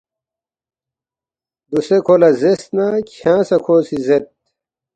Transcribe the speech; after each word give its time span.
دوسے 1.69 1.97
کھو 2.05 2.15
لہ 2.21 2.29
زیرس 2.39 2.65
نہ 2.75 2.85
کھیانگ 3.09 3.45
سہ 3.47 3.57
کھو 3.63 3.75
سی 3.87 3.97
زید 4.07 4.23